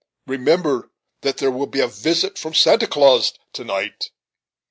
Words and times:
remember 0.25 0.89
that 1.21 1.37
there 1.37 1.51
will 1.51 1.67
be 1.67 1.79
a 1.79 1.87
visit 1.87 2.35
from 2.35 2.55
Santa 2.55 2.87
Claus 2.87 3.33
* 3.43 3.53
to 3.53 3.63
night." 3.63 4.09